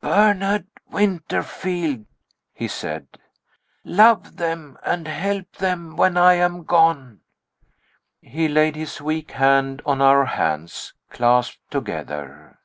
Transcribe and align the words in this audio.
"Bernard 0.00 0.66
Winterfield," 0.90 2.06
he 2.52 2.66
said, 2.66 3.06
"love 3.84 4.38
them, 4.38 4.76
and 4.84 5.06
help 5.06 5.52
them, 5.58 5.94
when 5.94 6.16
I 6.16 6.32
am 6.34 6.64
gone." 6.64 7.20
He 8.20 8.48
laid 8.48 8.74
his 8.74 9.00
weak 9.00 9.30
hand 9.30 9.82
on 9.86 10.02
our 10.02 10.24
hands, 10.24 10.94
clasped 11.10 11.70
together. 11.70 12.58